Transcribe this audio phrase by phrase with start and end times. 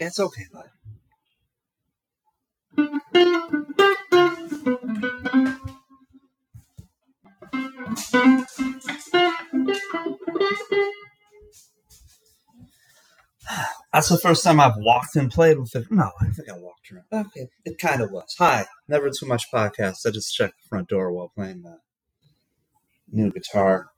[0.00, 0.70] It's okay, bud.
[13.92, 15.86] That's the first time I've walked and played with it.
[15.90, 17.26] No, I think I walked around.
[17.26, 18.34] Okay, it kind of was.
[18.38, 20.06] Hi, never too much podcast.
[20.06, 21.78] I just checked the front door while playing the
[23.12, 23.90] new guitar.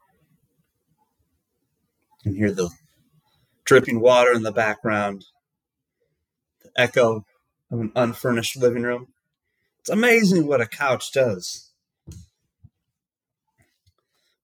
[2.24, 2.68] You can hear the
[3.64, 5.24] dripping water in the background,
[6.76, 7.24] echo
[7.70, 9.08] of an unfurnished living room.
[9.80, 11.70] It's amazing what a couch does.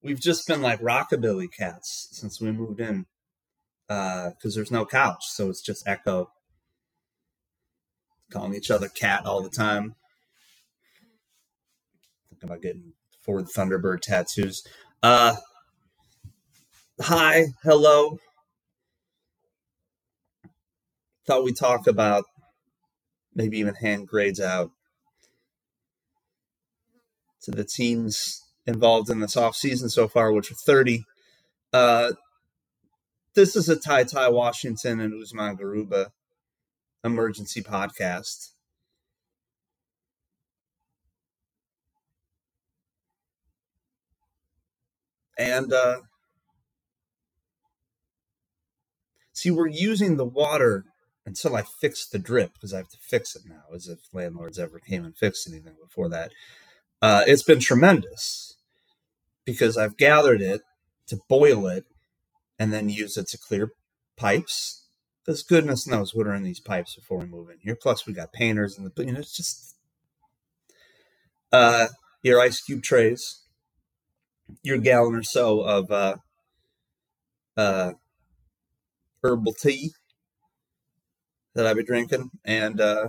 [0.03, 3.07] We've just been like rockabilly cats since we moved in
[3.87, 6.31] because uh, there's no couch, so it's just echo.
[8.31, 9.95] Calling each other cat all the time.
[12.31, 14.63] Thinking about getting Ford Thunderbird tattoos.
[15.03, 15.37] Uh,
[17.01, 18.19] hi, hello.
[21.27, 22.25] Thought we'd talk about
[23.35, 24.71] maybe even hand grades out
[27.43, 31.05] to the teams involved in this off season so far, which are 30.
[31.73, 32.13] Uh,
[33.35, 36.09] this is a Ty Ty Washington and Usman Garuba
[37.05, 38.51] emergency podcast.
[45.39, 46.01] And uh,
[49.33, 50.85] see, we're using the water
[51.25, 54.59] until I fix the drip because I have to fix it now, as if landlords
[54.59, 56.33] ever came and fixed anything before that.
[57.01, 58.57] Uh, it's been tremendous
[59.45, 60.63] because I've gathered it
[61.09, 61.85] to boil it
[62.59, 63.73] and then use it to clear
[64.17, 64.87] pipes.
[65.25, 67.77] Because goodness knows what are in these pipes before we move in here.
[67.81, 69.77] Plus, we got painters and the you know it's just
[71.53, 71.87] uh,
[72.23, 73.43] your ice cube trays,
[74.65, 76.17] your gallon or so of uh,
[77.57, 77.93] uh,
[79.23, 79.93] herbal tea
[81.55, 83.09] that I've been drinking, and uh,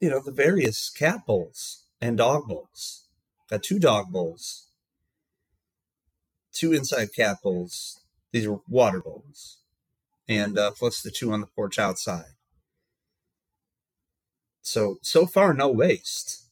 [0.00, 3.04] you know the various cat bowls and dog bowls.
[3.50, 4.68] Got two dog bowls
[6.58, 8.00] two inside cat bowls.
[8.32, 9.58] These are water bowls,
[10.28, 12.34] and uh, plus the two on the porch outside.
[14.62, 16.44] So so far, no waste.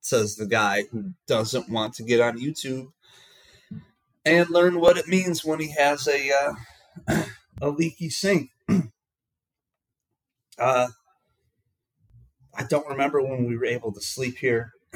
[0.00, 2.92] Says the guy who doesn't want to get on YouTube
[4.24, 6.54] and learn what it means when he has a
[7.08, 7.24] uh,
[7.60, 8.50] a leaky sink.
[10.58, 10.88] uh,
[12.54, 14.72] I don't remember when we were able to sleep here.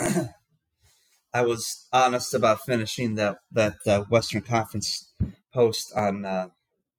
[1.33, 5.13] I was honest about finishing that that uh, Western Conference
[5.53, 6.49] post on uh,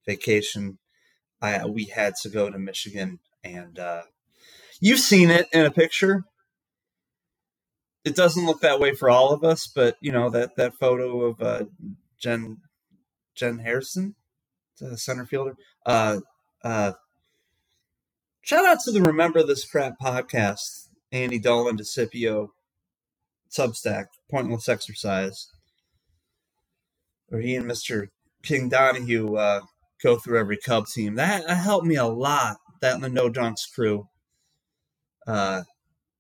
[0.06, 0.78] vacation.
[1.42, 4.04] I we had to go to Michigan, and uh,
[4.80, 6.24] you've seen it in a picture.
[8.06, 11.22] It doesn't look that way for all of us, but you know that that photo
[11.24, 11.66] of uh,
[12.20, 12.58] Jen
[13.36, 14.16] Jen Harrison,
[14.80, 15.56] the center fielder.
[18.44, 22.50] Shout out to the Remember This Crap podcast, Andy Dolan, DeCipio,
[23.52, 25.48] Substack, Pointless Exercise,
[27.28, 28.08] where he and Mr.
[28.42, 29.62] King Donahue uh,
[30.02, 31.16] go through every Cub team.
[31.16, 32.58] That, that, helped me a lot.
[32.82, 34.08] That and the No Dunks crew,
[35.28, 35.62] uh,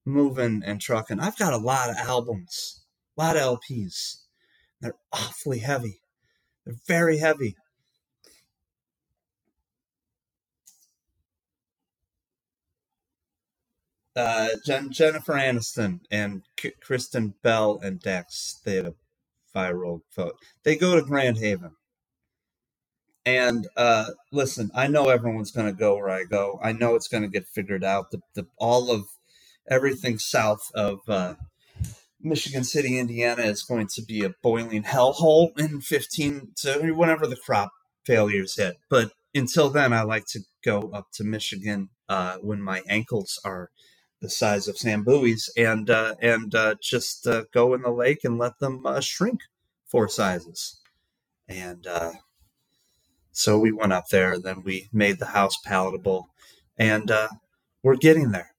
[0.06, 1.20] moving and trucking.
[1.20, 2.86] I've got a lot of albums,
[3.18, 4.18] a lot of LPs.
[4.80, 6.02] They're awfully heavy.
[6.66, 7.56] They're very heavy.
[14.16, 18.60] Uh, Jen- Jennifer Aniston and K- Kristen Bell and Dax.
[18.66, 18.96] They had a
[19.56, 20.36] viral photo.
[20.64, 21.72] They go to Grand Haven.
[23.26, 26.60] And uh, listen, I know everyone's going to go where I go.
[26.64, 28.12] I know it's going to get figured out.
[28.12, 29.06] The, the all of
[29.70, 31.36] everything south of uh,
[32.22, 37.38] Michigan City, Indiana, is going to be a boiling hellhole in 15 to whenever the
[37.38, 37.72] crop
[38.06, 38.78] failures hit.
[38.90, 43.70] But until then, I like to go up to Michigan uh, when my ankles are
[44.22, 48.20] the size of Sam Bowie's and uh, and uh, just uh, go in the lake
[48.24, 49.42] and let them uh, shrink
[49.86, 50.80] four sizes.
[51.48, 52.14] And uh,
[53.31, 54.34] so we went up there.
[54.34, 56.30] and Then we made the house palatable,
[56.78, 57.30] and uh,
[57.84, 58.54] we're getting there.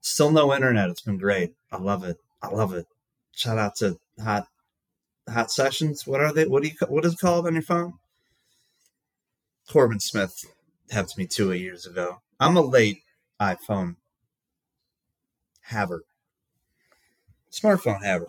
[0.00, 0.90] Still no internet.
[0.90, 1.52] It's been great.
[1.70, 2.18] I love it.
[2.42, 2.86] I love it.
[3.32, 4.48] Shout out to Hot
[5.28, 6.06] Hot Sessions.
[6.06, 6.46] What are they?
[6.46, 6.74] What do you?
[6.88, 7.94] What is it called on your phone?
[9.68, 10.44] Corbin Smith
[10.90, 12.20] helped me to it years ago.
[12.40, 13.02] I'm a late
[13.40, 13.96] iPhone
[15.64, 16.04] haver.
[17.50, 18.26] Smartphone haver.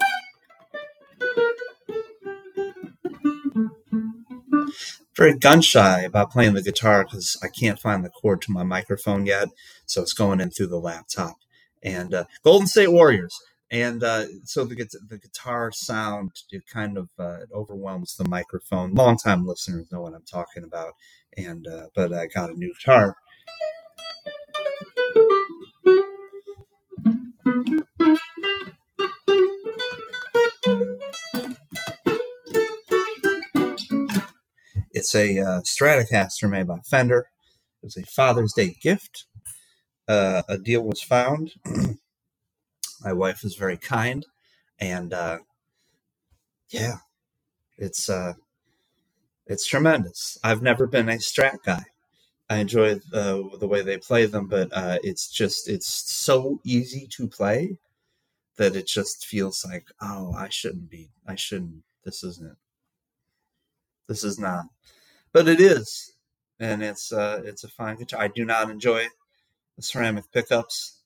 [5.15, 8.63] Very gun shy about playing the guitar because I can't find the cord to my
[8.63, 9.47] microphone yet,
[9.85, 11.37] so it's going in through the laptop.
[11.81, 13.39] And uh, Golden State Warriors,
[13.71, 14.75] and uh, so the
[15.07, 18.93] the guitar sound it kind of uh, overwhelms the microphone.
[18.93, 20.93] Longtime listeners know what I'm talking about,
[21.37, 23.15] and uh, but I got a new guitar
[34.91, 37.27] It's a uh, Stratocaster made by Fender.
[37.83, 39.25] It was a Father's Day gift.
[40.07, 41.53] Uh, a deal was found.
[43.01, 44.25] My wife is very kind,
[44.79, 45.39] and uh,
[46.69, 46.97] yeah,
[47.77, 48.33] it's uh,
[49.45, 50.37] it's tremendous.
[50.43, 51.83] I've never been a Strat guy.
[52.49, 57.07] I enjoy the the way they play them, but uh, it's just it's so easy
[57.17, 57.79] to play
[58.57, 62.57] that it just feels like oh I shouldn't be I shouldn't this isn't
[64.07, 64.65] this is not.
[65.33, 66.13] But it is
[66.59, 68.21] and it's uh it's a fine guitar.
[68.21, 69.07] I do not enjoy
[69.77, 71.01] the ceramic pickups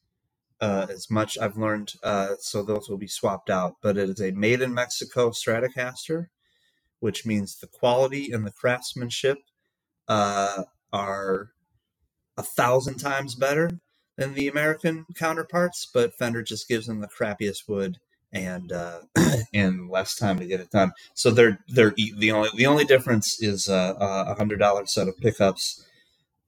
[0.62, 3.76] uh, as much I've learned uh, so those will be swapped out.
[3.82, 6.28] But it is a made in Mexico Stratocaster
[7.00, 9.38] which means the quality and the craftsmanship
[10.08, 11.52] uh, are
[12.38, 13.72] a thousand times better
[14.18, 17.98] than the American counterparts, but Fender just gives them the crappiest wood
[18.32, 19.00] and uh,
[19.54, 20.92] and less time to get it done.
[21.14, 25.18] So they're they're the only the only difference is uh, a hundred dollar set of
[25.18, 25.86] pickups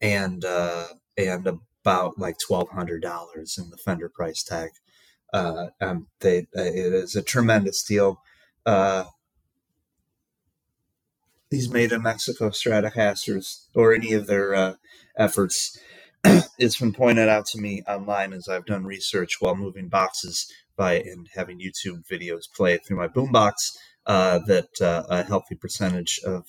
[0.01, 4.69] and uh, and about like twelve hundred dollars in the Fender price tag.
[5.33, 8.21] Uh, um, they it is a tremendous deal.
[8.65, 9.05] Uh,
[11.51, 14.73] these made in Mexico Stratocasters or any of their uh,
[15.17, 15.77] efforts.
[16.57, 20.95] it's been pointed out to me online as I've done research while moving boxes by
[20.95, 23.77] and having YouTube videos play through my boombox
[24.07, 26.45] uh, that uh, a healthy percentage of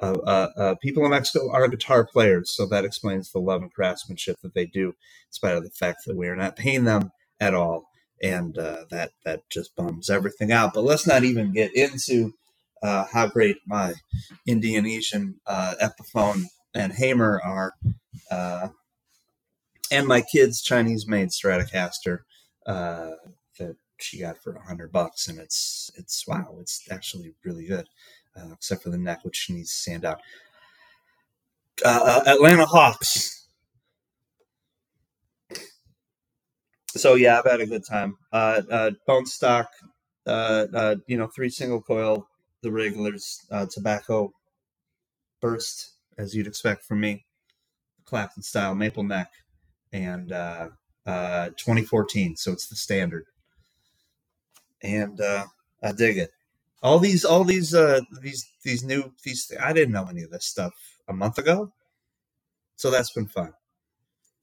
[0.00, 2.54] uh, uh, people in Mexico are guitar players.
[2.56, 4.94] So that explains the love and craftsmanship that they do, in
[5.30, 7.90] spite of the fact that we are not paying them at all.
[8.22, 10.74] And uh, that that just bums everything out.
[10.74, 12.34] But let's not even get into
[12.82, 13.94] uh, how great my
[14.46, 16.44] Indonesian uh, Epiphone
[16.74, 17.74] and Hamer are,
[18.30, 18.68] uh,
[19.90, 22.20] and my kid's Chinese made Stratocaster
[22.66, 23.10] uh,
[23.58, 27.86] that she got for a hundred bucks, and it's it's wow, it's actually really good,
[28.36, 30.20] uh, except for the neck, which she needs to stand out.
[31.84, 33.46] Uh, Atlanta Hawks.
[36.88, 38.16] So yeah, I've had a good time.
[38.32, 39.68] bone stock,
[40.26, 42.26] you know, three single coil
[42.62, 44.32] the regulars uh, tobacco
[45.40, 47.24] burst, as you'd expect from me,
[48.04, 49.30] Clapton style maple neck,
[49.92, 50.68] and uh,
[51.06, 52.36] uh, 2014.
[52.36, 53.24] So it's the standard,
[54.82, 55.46] and uh,
[55.82, 56.30] I dig it.
[56.82, 59.52] All these, all these, uh, these, these new these.
[59.60, 60.72] I didn't know any of this stuff
[61.08, 61.72] a month ago,
[62.76, 63.52] so that's been fun.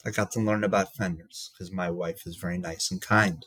[0.06, 3.46] I got to learn about fenders because my wife is very nice and kind.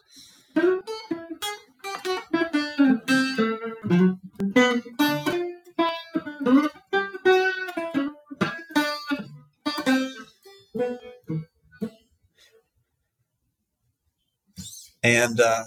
[15.17, 15.65] And uh,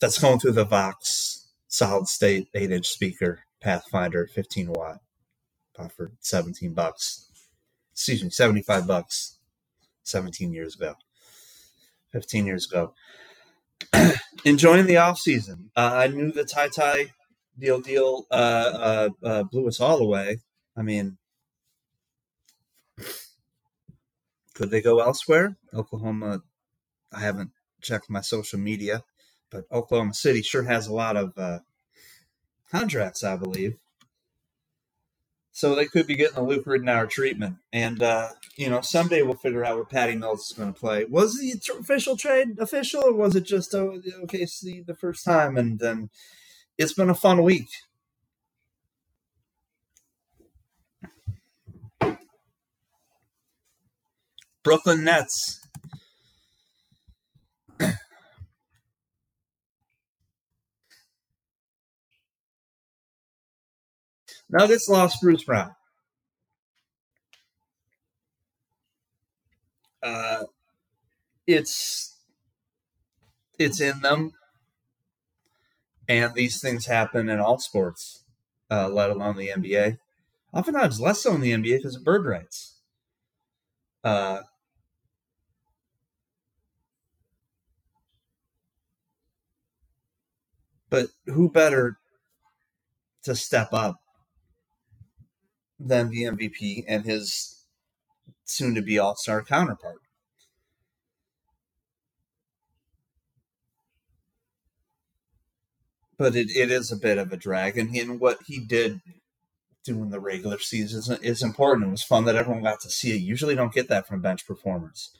[0.00, 4.98] that's going through the Vox solid state 8 inch speaker, Pathfinder 15 watt,
[5.96, 7.28] for 17 bucks.
[7.92, 9.38] Excuse me, 75 bucks
[10.02, 10.94] 17 years ago,
[12.12, 12.94] 15 years ago.
[14.44, 15.70] Enjoying the off season.
[15.76, 17.12] Uh, I knew the Ty Ty
[17.56, 20.38] deal deal uh, uh, uh, blew us all away.
[20.76, 21.18] I mean,
[24.54, 25.56] could they go elsewhere?
[25.72, 26.42] Oklahoma,
[27.12, 27.50] I haven't
[27.82, 29.04] checked my social media,
[29.50, 31.60] but Oklahoma City sure has a lot of uh,
[32.70, 33.76] contracts, I believe.
[35.52, 37.56] So they could be getting the Luke Ridnour treatment.
[37.72, 41.04] And, uh, you know, someday we'll figure out where Patty Mills is going to play.
[41.04, 45.58] Was the official trade official, or was it just oh, OKC the first time?
[45.58, 46.08] And then
[46.78, 47.68] it's been a fun week.
[54.62, 55.61] Brooklyn Nets.
[64.52, 65.74] Nuggets lost Bruce Brown.
[70.02, 70.44] Uh,
[71.46, 72.16] it's
[73.58, 74.32] it's in them
[76.08, 78.24] and these things happen in all sports,
[78.70, 79.98] uh, let alone the NBA.
[80.52, 82.76] Oftentimes less so in the NBA because of bird rights.
[84.04, 84.40] Uh,
[90.90, 91.98] but who better
[93.22, 94.01] to step up
[95.84, 97.64] than the MVP and his
[98.44, 99.98] soon to be all star counterpart?
[106.22, 107.76] but it, it is a bit of a drag.
[107.76, 109.00] And, and what he did
[109.84, 111.88] during the regular season is, is important.
[111.88, 113.20] It was fun that everyone got to see it.
[113.20, 115.10] Usually don't get that from bench performers.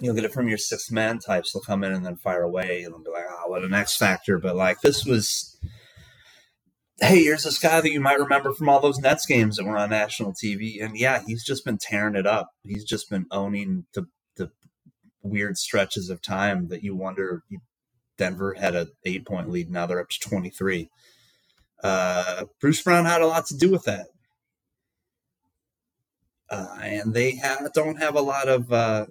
[0.00, 1.52] you'll get it from your sixth man types.
[1.52, 3.96] They'll come in and then fire away, and they'll be like, "Oh, what an X
[3.96, 5.58] factor!" But like this was,
[7.00, 9.76] hey, here's this guy that you might remember from all those Nets games that were
[9.76, 12.50] on national TV, and yeah, he's just been tearing it up.
[12.64, 14.50] He's just been owning the the
[15.22, 17.42] weird stretches of time that you wonder.
[18.16, 20.90] Denver had a eight point lead, now they're up to twenty three.
[21.82, 24.06] Uh, Bruce Brown had a lot to do with that.
[26.50, 27.40] Uh, and they
[27.74, 29.06] don't have a lot of uh,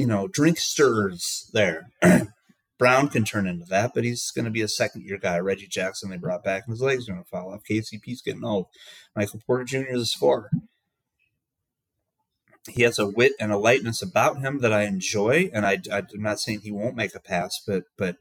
[0.00, 1.90] you know, drink stirrers there.
[2.80, 5.38] Brown can turn into that, but he's going to be a second year guy.
[5.38, 7.60] Reggie Jackson they brought back, and his legs are going to fall off.
[7.70, 8.68] KCP's getting old.
[9.14, 9.90] Michael Porter Jr.
[9.90, 10.50] is a scorer.
[12.70, 16.06] He has a wit and a lightness about him that I enjoy, and I, I'm
[16.14, 18.16] not saying he won't make a pass, but but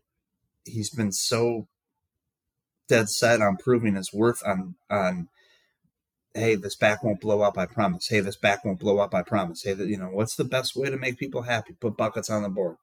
[0.65, 1.67] he's been so
[2.89, 5.29] dead set on proving his worth on on
[6.33, 8.09] hey, this back won't blow up, I promise.
[8.09, 9.63] Hey, this back won't blow up, I promise.
[9.63, 11.75] Hey, that you know, what's the best way to make people happy?
[11.79, 12.75] Put buckets on the board.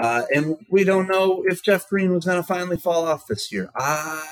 [0.00, 3.52] Uh, and we don't know if Jeff Green was going to finally fall off this
[3.52, 3.70] year.
[3.76, 4.24] I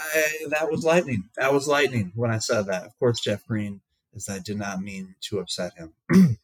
[0.48, 1.28] that was lightning.
[1.36, 2.84] That was lightning when I said that.
[2.84, 3.80] Of course, Jeff Green,
[4.16, 5.92] as I did not mean to upset him.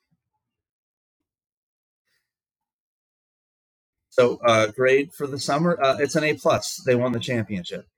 [4.08, 6.80] so, uh, grade for the summer, uh, it's an A plus.
[6.86, 7.88] They won the championship.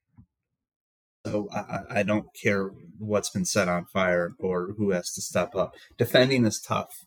[1.26, 5.54] So I, I, don't care what's been set on fire or who has to step
[5.54, 5.74] up.
[5.98, 7.04] Defending is tough,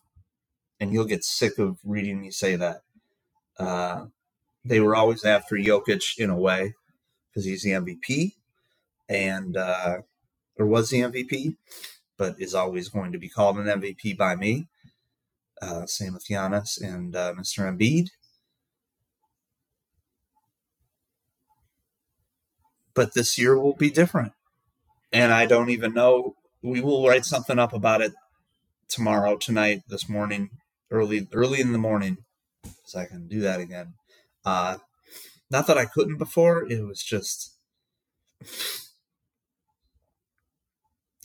[0.78, 2.82] and you'll get sick of reading me say that.
[3.58, 4.06] Uh,
[4.64, 6.74] they were always after Jokic in a way
[7.28, 8.32] because he's the MVP,
[9.08, 9.98] and uh,
[10.58, 11.56] or was the MVP,
[12.16, 14.68] but is always going to be called an MVP by me.
[15.60, 17.70] Uh, same with Giannis and uh, Mr.
[17.70, 18.08] Embiid.
[22.94, 24.32] but this year will be different.
[25.12, 26.36] And I don't even know.
[26.62, 28.12] We will write something up about it
[28.88, 30.50] tomorrow, tonight, this morning,
[30.90, 32.18] early early in the morning,
[32.84, 33.94] so I can do that again.
[34.44, 34.76] Uh,
[35.50, 36.70] not that I couldn't before.
[36.70, 37.54] It was just.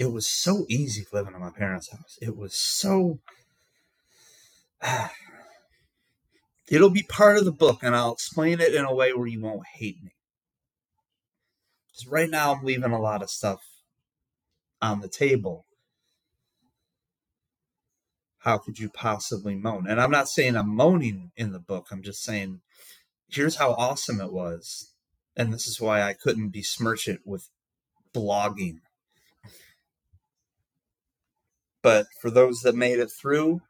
[0.01, 2.17] It was so easy living in my parents' house.
[2.21, 3.19] It was so.
[6.69, 9.41] It'll be part of the book, and I'll explain it in a way where you
[9.41, 10.11] won't hate me.
[11.87, 13.59] Because right now I'm leaving a lot of stuff
[14.81, 15.65] on the table.
[18.39, 19.87] How could you possibly moan?
[19.87, 21.87] And I'm not saying I'm moaning in the book.
[21.91, 22.61] I'm just saying,
[23.29, 24.93] here's how awesome it was.
[25.35, 27.49] And this is why I couldn't besmirch it with
[28.13, 28.79] blogging.
[31.81, 33.61] But for those that made it through,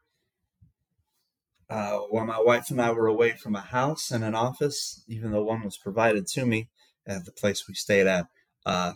[1.68, 5.30] uh, while my wife and I were away from a house and an office, even
[5.30, 6.68] though one was provided to me,
[7.06, 8.26] at the place we stayed at.
[8.64, 8.92] Uh,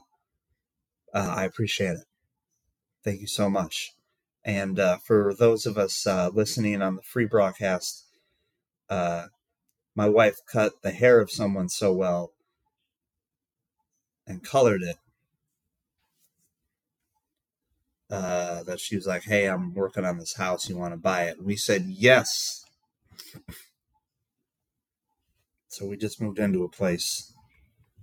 [1.13, 2.05] uh, I appreciate it.
[3.03, 3.95] Thank you so much.
[4.45, 8.05] And uh, for those of us uh, listening on the free broadcast,
[8.91, 9.27] uh,
[9.95, 12.33] my wife cut the hair of someone so well
[14.27, 14.97] and colored it
[18.11, 20.69] uh, that she was like, "Hey, I'm working on this house.
[20.69, 22.65] You want to buy it?" we said yes.
[25.69, 27.33] So we just moved into a place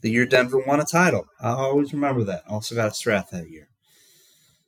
[0.01, 1.27] the year Denver won a title.
[1.39, 2.43] I always remember that.
[2.47, 3.69] Also got a Strat that year.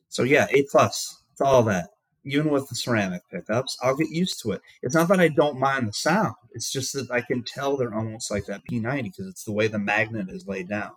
[0.08, 1.20] So yeah, A plus.
[1.34, 1.90] It's all that.
[2.24, 4.62] Even with the ceramic pickups, I'll get used to it.
[4.82, 6.36] It's not that I don't mind the sound.
[6.52, 9.66] It's just that I can tell they're almost like that P90 because it's the way
[9.66, 10.92] the magnet is laid down.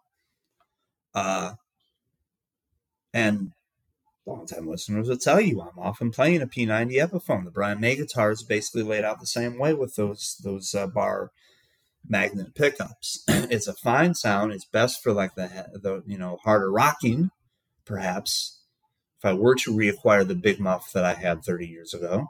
[1.15, 1.53] Uh,
[3.15, 3.51] and
[4.27, 7.45] long-time listeners will tell you I'm often playing a P90 Epiphone.
[7.45, 10.85] The Brian May guitar is basically laid out the same way with those those uh,
[10.85, 11.31] bar
[12.07, 13.23] magnet pickups.
[13.27, 14.51] it's a fine sound.
[14.53, 17.31] It's best for like the the you know harder rocking,
[17.85, 18.56] perhaps.
[19.19, 22.27] If I were to reacquire the big muff that I had 30 years ago,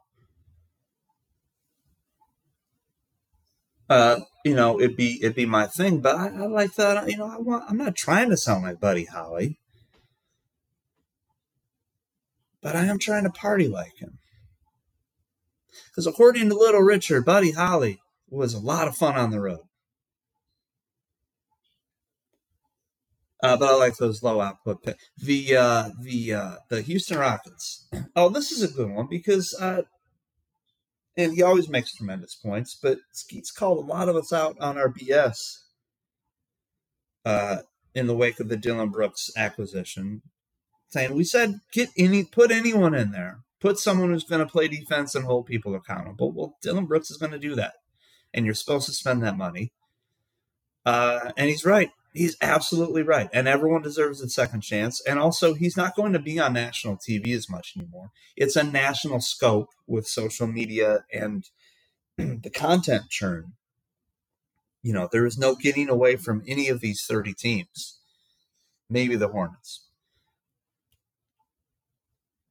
[3.89, 5.99] uh, you know, it'd be it'd be my thing.
[6.01, 7.09] But I, I like that.
[7.09, 7.65] You know, I want.
[7.69, 9.59] I'm not trying to sound like Buddy Holly,
[12.61, 14.19] but I am trying to party like him.
[15.89, 19.66] Because according to Little Richard, Buddy Holly was a lot of fun on the road.
[23.43, 24.83] Uh, but I like those low output.
[24.83, 24.97] Pick.
[25.17, 27.87] The uh, the uh, the Houston Rockets.
[28.15, 29.83] Oh, this is a good one because uh,
[31.15, 32.77] and he always makes tremendous points.
[32.81, 35.35] But Skeet's called a lot of us out on our BS
[37.25, 37.57] uh,
[37.93, 40.23] in the wake of the Dillon Brooks acquisition,
[40.89, 44.67] saying we said get any put anyone in there, put someone who's going to play
[44.67, 46.31] defense and hold people accountable.
[46.31, 47.73] Well, Dillon Brooks is going to do that,
[48.33, 49.73] and you're supposed to spend that money.
[50.87, 53.29] Uh, and he's right He's absolutely right.
[53.31, 55.01] And everyone deserves a second chance.
[55.01, 58.09] And also, he's not going to be on national TV as much anymore.
[58.35, 61.45] It's a national scope with social media and
[62.17, 63.53] the content churn.
[64.81, 67.99] You know, there is no getting away from any of these 30 teams,
[68.89, 69.85] maybe the Hornets.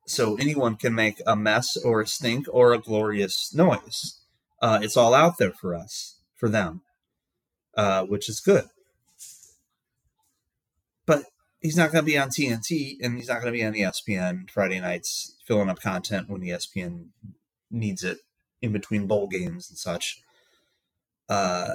[0.07, 4.21] So anyone can make a mess or a stink or a glorious noise.
[4.63, 6.83] Uh, it's all out there for us, for them,
[7.77, 8.67] uh, which is good
[11.61, 14.51] he's not going to be on TNT and he's not going to be on ESPN
[14.51, 17.07] Friday nights filling up content when ESPN
[17.71, 18.19] needs it
[18.63, 20.21] in between bowl games and such.
[21.29, 21.75] Uh,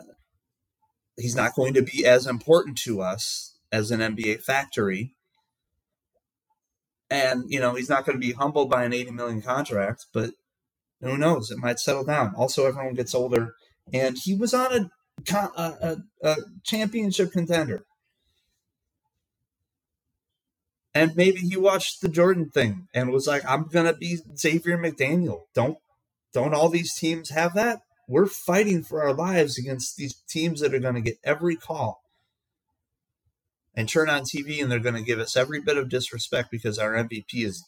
[1.18, 5.16] he's not going to be as important to us as an NBA factory.
[7.10, 10.32] And, you know, he's not going to be humbled by an 80 million contract, but
[11.02, 11.52] who knows?
[11.52, 12.34] It might settle down.
[12.38, 13.56] Also, everyone gets older.
[13.92, 14.90] And he was on
[15.30, 17.86] a, a, a championship contender
[20.94, 25.44] and maybe he watched the Jordan thing and was like, "I'm gonna be Xavier McDaniel."
[25.54, 25.78] Don't
[26.34, 27.82] don't all these teams have that?
[28.08, 32.02] We're fighting for our lives against these teams that are to get every call
[33.76, 36.94] and turn on TV, and they're to give us every bit of disrespect because our
[36.94, 37.64] MVP is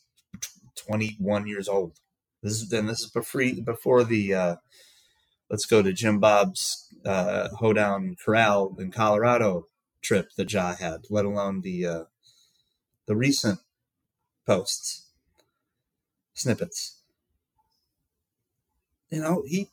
[0.76, 1.94] 21 years old.
[2.42, 4.56] This is then this is before before the uh,
[5.50, 9.68] let's go to Jim Bob's uh, Hoedown Corral in Colorado
[10.02, 12.04] trip that Ja had, let alone the uh,
[13.06, 13.60] the recent
[14.46, 15.08] posts,
[16.34, 17.00] snippets.
[19.10, 19.70] You know, he,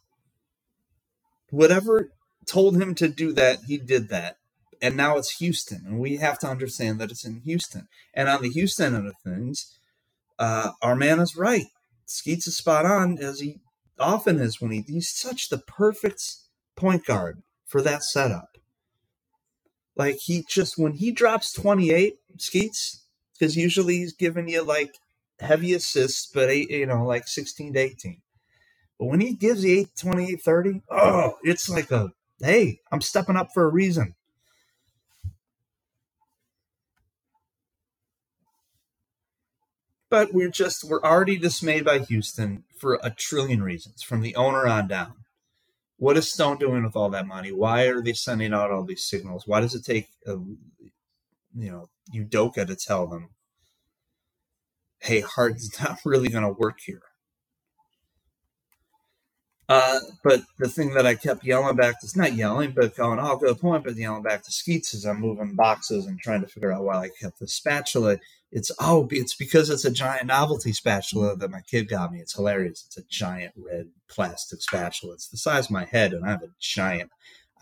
[1.50, 2.10] whatever
[2.46, 4.36] told him to do that, he did that.
[4.82, 7.88] And now it's Houston, and we have to understand that it's in Houston.
[8.14, 9.78] And on the Houston end of things,
[10.38, 11.66] uh, our man is right.
[12.06, 13.60] Skeets is spot on, as he
[13.98, 16.22] often is when he, he's such the perfect
[16.76, 18.56] point guard for that setup.
[19.96, 22.99] Like he just when he drops 28 Skeets,
[23.40, 24.96] because usually he's giving you like
[25.40, 28.20] heavy assists, but eight, you know, like 16 to 18.
[28.98, 33.36] But when he gives you 8, 28, 30, oh, it's like a, hey, I'm stepping
[33.36, 34.14] up for a reason.
[40.10, 44.66] But we're just, we're already dismayed by Houston for a trillion reasons, from the owner
[44.66, 45.14] on down.
[45.96, 47.52] What is Stone doing with all that money?
[47.52, 49.44] Why are they sending out all these signals?
[49.46, 53.30] Why does it take a, you know, Udoka to tell them,
[55.00, 57.02] hey, Harden's not really going to work here.
[59.68, 63.36] Uh, but the thing that I kept yelling back, it's not yelling, but going, oh,
[63.36, 66.72] good point, but yelling back to Skeets as I'm moving boxes and trying to figure
[66.72, 68.18] out why I kept the spatula.
[68.50, 72.18] It's, oh, it's because it's a giant novelty spatula that my kid got me.
[72.18, 72.84] It's hilarious.
[72.88, 75.14] It's a giant red plastic spatula.
[75.14, 77.10] It's the size of my head, and I have a giant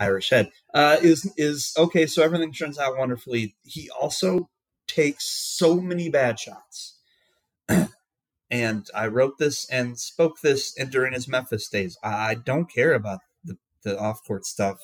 [0.01, 0.51] Irish head.
[0.74, 2.07] Uh, is is okay.
[2.07, 3.57] So everything turns out wonderfully.
[3.64, 4.48] He also
[4.87, 5.24] takes
[5.57, 6.97] so many bad shots,
[8.50, 11.98] and I wrote this and spoke this during his Memphis days.
[12.02, 14.78] I don't care about the the off court stuff.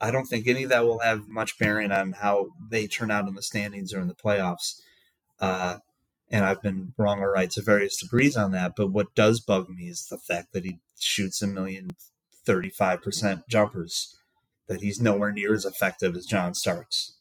[0.00, 3.28] I don't think any of that will have much bearing on how they turn out
[3.28, 4.80] in the standings or in the playoffs.
[5.40, 5.78] Uh,
[6.30, 8.72] and I've been wrong or right to various degrees on that.
[8.76, 11.90] But what does bug me is the fact that he shoots a million
[12.46, 14.16] 35% jumpers,
[14.68, 17.16] that he's nowhere near as effective as John Starks.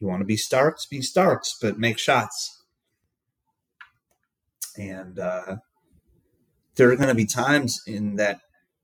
[0.00, 2.55] You want to be Starks, be Starks, but make shots.
[4.78, 5.56] And uh,
[6.76, 8.40] there are going to be times in that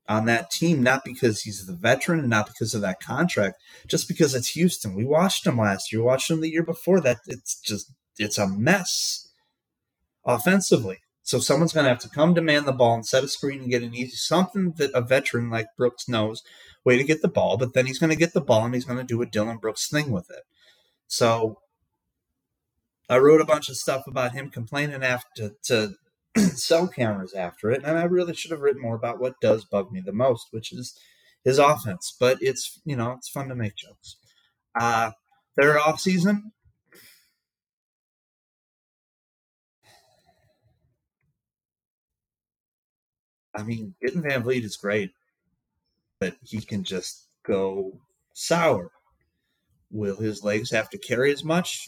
[0.09, 3.55] on that team, not because he's the veteran and not because of that contract,
[3.87, 4.95] just because it's Houston.
[4.95, 6.99] We watched him last year, watched him the year before.
[6.99, 9.29] That it's just it's a mess
[10.25, 10.99] offensively.
[11.25, 13.69] So someone's going to have to come demand the ball and set a screen and
[13.69, 16.43] get an easy something that a veteran like Brooks knows
[16.83, 17.55] way to get the ball.
[17.57, 19.57] But then he's going to get the ball and he's going to do a Dillon
[19.57, 20.43] Brooks thing with it.
[21.07, 21.59] So
[23.09, 25.93] I wrote a bunch of stuff about him complaining after to
[26.37, 29.91] cell cameras after it, and I really should have written more about what does bug
[29.91, 30.97] me the most, which is
[31.43, 32.15] his offense.
[32.19, 34.15] But it's you know it's fun to make jokes.
[34.79, 35.11] Uh,
[35.55, 36.51] their off season
[43.55, 45.11] I mean, getting VanVleet is great,
[46.19, 47.99] but he can just go
[48.33, 48.91] sour.
[49.91, 51.87] Will his legs have to carry as much?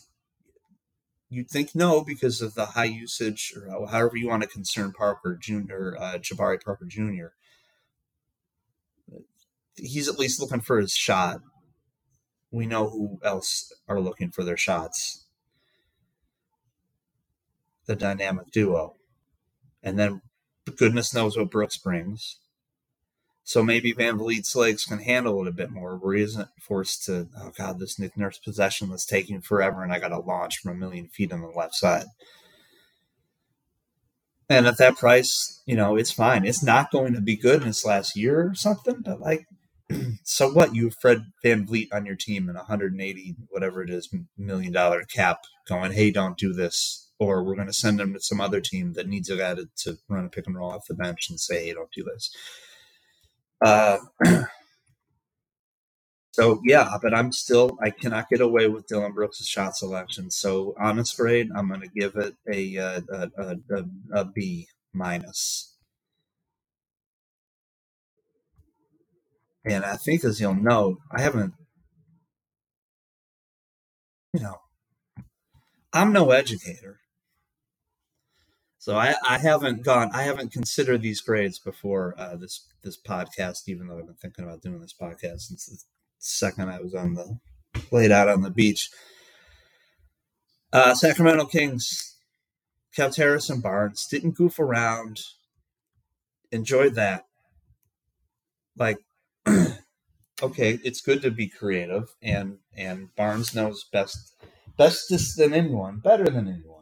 [1.30, 5.38] You'd think no, because of the high usage, or however you want to concern Parker
[5.40, 7.28] Jr., uh, Jabari Parker Jr.
[9.76, 11.42] He's at least looking for his shot.
[12.52, 15.26] We know who else are looking for their shots.
[17.86, 18.96] The dynamic duo.
[19.84, 20.22] And then
[20.78, 22.40] goodness knows what Brooks brings.
[23.48, 27.28] So maybe VanVleet's legs can handle it a bit more, where he isn't forced to,
[27.38, 30.72] oh God, this Nick Nurse possession was taking forever and I got to launch from
[30.72, 32.06] a million feet on the left side.
[34.50, 36.44] And at that price, you know, it's fine.
[36.44, 39.46] It's not going to be good in this last year or something, but like,
[40.24, 40.74] so what?
[40.74, 45.42] You have Fred VanVleet on your team and 180, whatever it is, million dollar cap
[45.68, 47.12] going, hey, don't do this.
[47.20, 49.70] Or we're going to send him to some other team that needs a guy to,
[49.84, 52.32] to run a pick and roll off the bench and say, hey, don't do this
[53.62, 53.98] uh,
[56.32, 60.32] so yeah, but I'm still I cannot get away with Dillon Brooks' shot selection.
[60.32, 64.68] So on honest grade, I'm going to give it a a, a, a, a B
[64.94, 65.76] minus.
[69.66, 71.54] And I think, as you'll know, I haven't,
[74.34, 74.58] you know,
[75.94, 77.00] I'm no educator.
[78.86, 83.68] So I, I haven't gone, I haven't considered these grades before uh, this this podcast,
[83.68, 85.80] even though I've been thinking about doing this podcast since the
[86.20, 87.40] second I was on the
[87.92, 88.92] laid out on the beach.
[90.72, 92.16] Uh, Sacramento Kings
[92.96, 95.20] kept and Barnes, didn't goof around,
[96.52, 97.26] enjoyed that.
[98.78, 99.00] Like,
[99.48, 104.36] okay, it's good to be creative, and and Barnes knows best,
[104.78, 106.75] bestest than anyone, better than anyone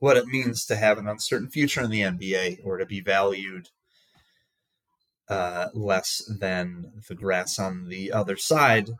[0.00, 3.68] what it means to have an uncertain future in the NBA or to be valued
[5.28, 8.90] uh, less than the grass on the other side.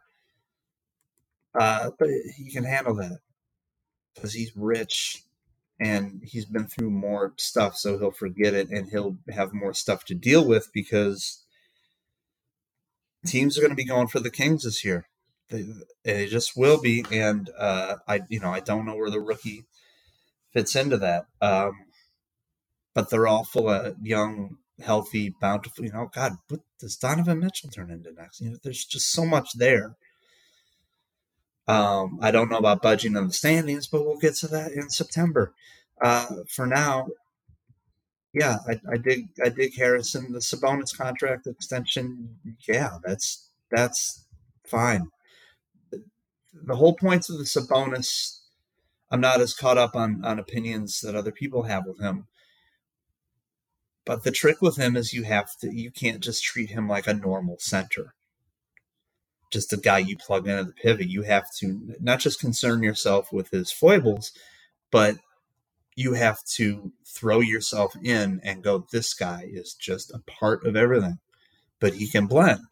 [1.58, 3.18] Uh, but he can handle that
[4.14, 5.24] because he's rich
[5.80, 10.04] and he's been through more stuff, so he'll forget it and he'll have more stuff
[10.04, 11.44] to deal with because
[13.26, 15.08] teams are going to be going for the Kings this year.
[15.48, 15.64] They,
[16.04, 19.64] they just will be, and uh, I, you know, I don't know where the rookie
[20.52, 21.26] fits into that.
[21.40, 21.72] Um,
[22.94, 25.84] but they're all full of young, healthy, bountiful.
[25.84, 28.40] You know, God, what does Donovan Mitchell turn into next?
[28.40, 29.96] You know, there's just so much there.
[31.68, 34.90] Um, I don't know about budging on the standings, but we'll get to that in
[34.90, 35.54] September.
[36.02, 37.08] Uh, for now,
[38.32, 40.32] yeah, I, I dig I dig Harrison.
[40.32, 42.36] The Sabonis contract extension,
[42.66, 44.26] yeah, that's that's
[44.66, 45.10] fine.
[46.52, 48.39] The whole point of the Sabonis
[49.10, 52.26] I'm not as caught up on on opinions that other people have with him.
[54.04, 57.06] But the trick with him is you have to you can't just treat him like
[57.06, 58.14] a normal center.
[59.50, 61.08] Just a guy you plug into the pivot.
[61.08, 64.32] You have to not just concern yourself with his foibles,
[64.92, 65.16] but
[65.96, 70.76] you have to throw yourself in and go, this guy is just a part of
[70.76, 71.18] everything.
[71.80, 72.64] But he can blend.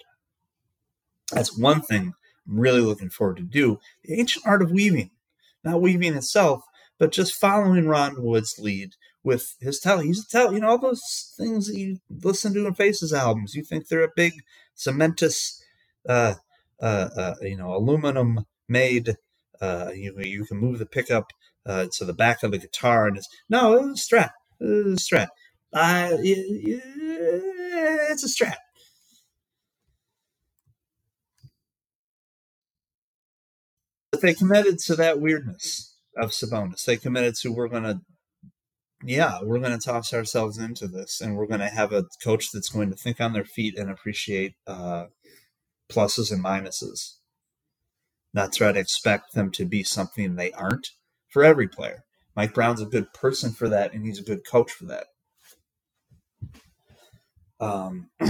[1.32, 2.14] That's one thing
[2.46, 3.80] I'm really looking forward to do.
[4.04, 5.10] The ancient art of weaving
[5.64, 6.62] not weaving itself,
[6.98, 9.98] but just following Ron Wood's lead with his tell.
[10.00, 10.52] He's a tell.
[10.52, 13.54] You know all those things that you listen to in Faces albums.
[13.54, 14.32] You think they're a big
[14.76, 15.60] cementous,
[16.08, 16.34] uh,
[16.80, 19.16] uh, uh, you know, aluminum made.
[19.60, 21.32] Uh, you you can move the pickup
[21.66, 24.30] uh, to the back of the guitar, and it's no, it's a strat.
[24.60, 25.28] It's a strat.
[25.72, 26.16] Uh,
[28.10, 28.56] it's a strat.
[34.18, 36.84] But they committed to that weirdness of Sabonis.
[36.84, 38.00] They committed to we're gonna
[39.04, 42.90] yeah, we're gonna toss ourselves into this and we're gonna have a coach that's going
[42.90, 45.04] to think on their feet and appreciate uh,
[45.88, 47.18] pluses and minuses.
[48.34, 50.88] Not try to expect them to be something they aren't
[51.28, 52.02] for every player.
[52.34, 55.06] Mike Brown's a good person for that, and he's a good coach for that.
[57.60, 58.10] Um,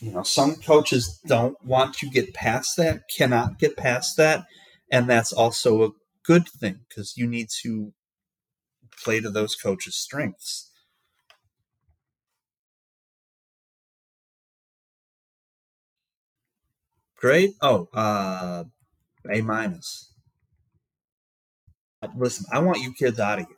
[0.00, 4.46] you know, some coaches don't want to get past that, cannot get past that,
[4.90, 5.90] and that's also a
[6.24, 7.92] good thing because you need to
[9.02, 10.70] play to those coaches' strengths.
[17.16, 17.54] Great.
[17.62, 18.64] Oh, uh,
[19.30, 20.12] A minus.
[22.16, 23.56] Listen, I want you kids out of here.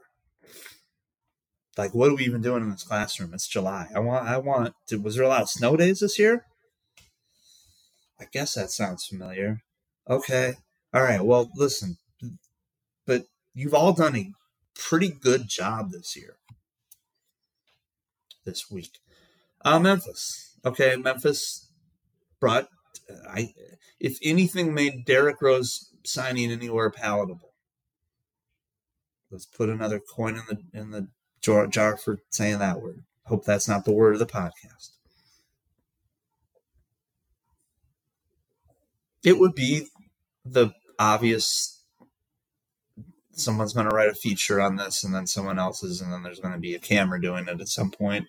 [1.76, 3.34] Like, what are we even doing in this classroom?
[3.34, 3.88] It's July.
[3.94, 4.26] I want.
[4.28, 4.74] I want.
[5.02, 6.44] Was there a lot of snow days this year?
[8.20, 9.62] I guess that sounds familiar.
[10.08, 10.54] Okay.
[10.94, 11.24] All right.
[11.24, 11.98] Well, listen,
[13.06, 13.24] but
[13.54, 14.32] you've all done a
[14.74, 16.36] pretty good job this year,
[18.44, 18.98] this week.
[19.64, 20.56] Uh, Memphis.
[20.64, 21.68] Okay, Memphis
[22.40, 22.68] brought.
[23.28, 23.54] I,
[24.00, 27.52] if anything, made Derrick Rose signing anywhere palatable.
[29.30, 31.08] Let's put another coin in the in the
[31.42, 33.04] jar, jar for saying that word.
[33.24, 34.90] Hope that's not the word of the podcast.
[39.22, 39.88] It would be
[40.52, 41.82] the obvious
[43.32, 46.40] someone's going to write a feature on this and then someone else's and then there's
[46.40, 48.26] going to be a camera doing it at some point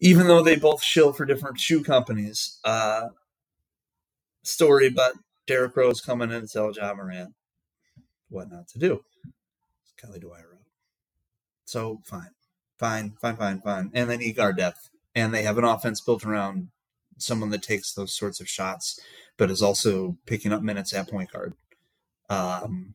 [0.00, 2.58] even though they both shill for different shoe companies.
[2.64, 3.08] Uh,
[4.42, 5.14] story about
[5.46, 7.34] Derrick Rose coming in and tell Ja Morant
[8.28, 9.02] what not to do.
[10.00, 10.58] Kelly Dwyer.
[11.64, 12.30] So fine,
[12.78, 13.90] fine, fine, fine, fine.
[13.94, 16.68] And they need guard depth, and they have an offense built around
[17.18, 19.00] someone that takes those sorts of shots,
[19.36, 21.54] but is also picking up minutes at point guard.
[22.28, 22.94] Um,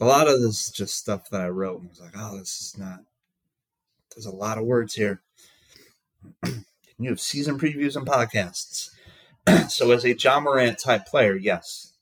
[0.00, 2.60] a lot of this is just stuff that I wrote and was like, oh, this
[2.60, 3.00] is not.
[4.14, 5.22] There's a lot of words here.
[6.98, 8.90] you have season previews and podcasts.
[9.70, 11.92] so, as a John Morant type player, yes,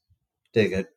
[0.53, 0.89] dig it.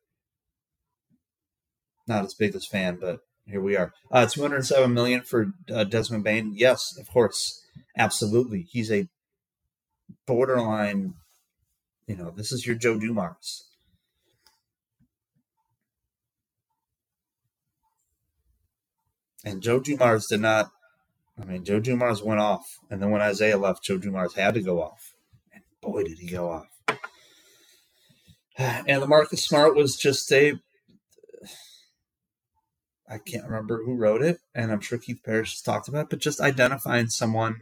[2.07, 3.93] Not as big as fan, but here we are.
[4.11, 6.53] Uh, 207 million for uh, Desmond Bane.
[6.55, 7.63] Yes, of course,
[7.97, 8.67] absolutely.
[8.69, 9.07] He's a
[10.25, 11.15] borderline.
[12.07, 13.65] You know, this is your Joe Dumars.
[19.43, 20.71] And Joe Dumars did not.
[21.39, 24.61] I mean, Joe Dumars went off, and then when Isaiah left, Joe Dumars had to
[24.61, 25.13] go off,
[25.53, 26.67] and boy, did he go off.
[28.59, 30.53] And the Marcus Smart was just a.
[33.07, 36.09] I can't remember who wrote it, and I'm sure Keith Parrish has talked about it,
[36.09, 37.57] but just identifying someone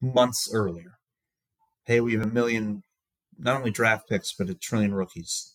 [0.00, 0.98] months earlier.
[1.84, 2.82] Hey, we have a million,
[3.38, 5.54] not only draft picks, but a trillion rookies.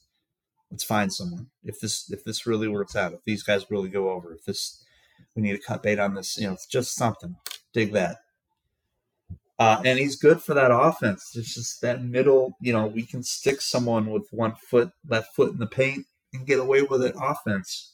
[0.71, 1.47] Let's find someone.
[1.63, 4.84] If this if this really works out, if these guys really go over, if this
[5.36, 6.38] we need to cut bait on this.
[6.38, 7.36] You know, it's just something.
[7.73, 8.17] Dig that.
[9.60, 11.32] Uh, and he's good for that offense.
[11.36, 15.51] It's just that middle, you know, we can stick someone with one foot, left foot
[15.51, 17.93] in the paint and get away with it offense.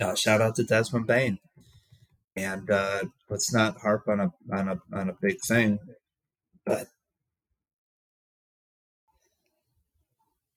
[0.00, 1.38] Uh, shout out to Desmond Bane.
[2.36, 5.78] And uh, let's not harp on a on a on a big thing,
[6.66, 6.88] but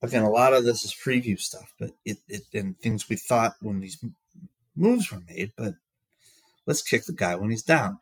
[0.01, 3.53] again, a lot of this is preview stuff, but it, it and things we thought
[3.61, 4.03] when these
[4.75, 5.75] moves were made, but
[6.65, 7.99] let's kick the guy when he's down.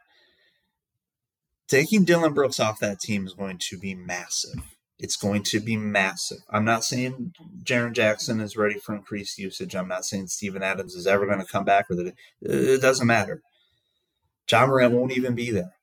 [1.68, 4.62] Taking Dillon Brooks off that team is going to be massive.
[5.00, 6.38] It's going to be massive.
[6.50, 7.34] I'm not saying
[7.64, 9.76] Jaren Jackson is ready for increased usage.
[9.76, 12.16] I'm not saying Steven Adams is ever going to come back with it.
[12.42, 13.42] It doesn't matter.
[14.50, 15.76] Ja Morant won't even be there,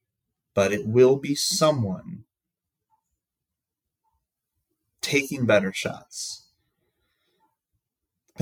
[0.54, 2.24] but it will be someone
[5.00, 6.42] taking better shots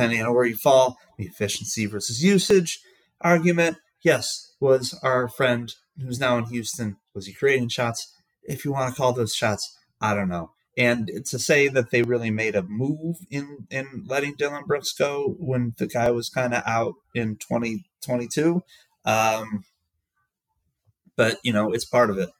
[0.00, 2.80] depending on where you fall, the efficiency versus usage
[3.20, 8.14] argument, yes, was our friend who's now in Houston, was he creating shots?
[8.42, 10.52] If you want to call those shots, I don't know.
[10.78, 15.34] And to say that they really made a move in in letting Dillon Brooks go
[15.38, 18.62] when the guy was kind of out in 2022,
[19.04, 19.64] um,
[21.20, 22.30] but you know it's part of it.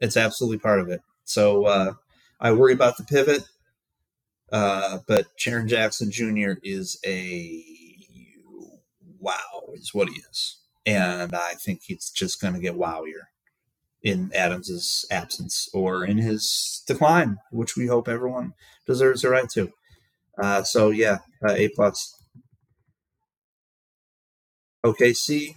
[0.00, 1.02] It's absolutely part of it.
[1.22, 1.92] So uh,
[2.40, 3.44] I worry about the pivot.
[4.50, 6.54] Uh, but Jaren Jackson Jr.
[6.64, 7.62] is a
[9.20, 9.34] wow,
[9.74, 10.58] is what he is.
[10.84, 13.26] And I think he's just going to get wowier
[14.02, 19.70] in Adams's absence or in his decline, which we hope everyone deserves the right to.
[20.42, 21.18] Uh, so yeah,
[21.48, 22.12] uh, A plus.
[24.84, 25.54] OKC,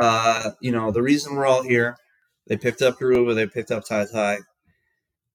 [0.00, 1.96] uh, you know the reason we're all here.
[2.46, 4.38] They picked up Garuba, they picked up Ty Ty,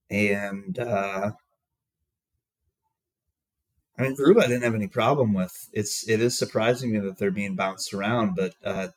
[0.10, 1.32] and uh,
[3.98, 5.70] I mean, Garuba I didn't have any problem with.
[5.72, 8.90] It's it is surprising me that they're being bounced around, but uh,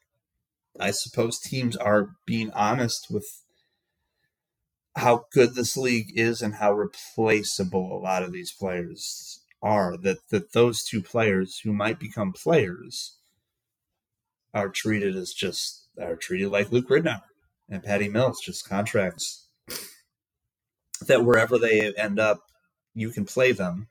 [0.81, 3.26] I suppose teams are being honest with
[4.96, 9.96] how good this league is and how replaceable a lot of these players are.
[9.96, 13.17] That that those two players who might become players
[14.59, 17.23] are treated as just are treated like Luke Ridnour
[17.68, 19.49] and Patty Mills, just contracts
[21.07, 22.40] that wherever they end up,
[22.94, 23.88] you can play them